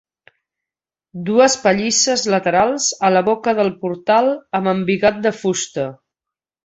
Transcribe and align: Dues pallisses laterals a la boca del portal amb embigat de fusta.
Dues 1.27 1.57
pallisses 1.65 2.23
laterals 2.35 2.87
a 3.09 3.11
la 3.17 3.23
boca 3.29 3.55
del 3.61 3.69
portal 3.85 4.31
amb 4.61 4.73
embigat 4.73 5.21
de 5.27 5.35
fusta. 5.43 5.87